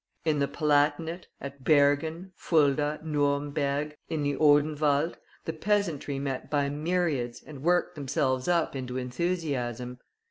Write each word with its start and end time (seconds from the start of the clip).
In 0.25 0.39
the 0.39 0.47
Palatinate, 0.47 1.27
at 1.39 1.63
Bergen, 1.63 2.31
Fulda, 2.35 2.99
Nuremberg, 3.03 3.95
in 4.09 4.23
the 4.23 4.35
Odenwald, 4.35 5.17
the 5.45 5.53
peasantry 5.53 6.17
met 6.17 6.49
by 6.49 6.69
myriads 6.69 7.43
and 7.45 7.61
worked 7.61 7.93
themselves 7.93 8.47
up 8.47 8.75
into 8.75 8.97
enthusiasm. 8.97 9.99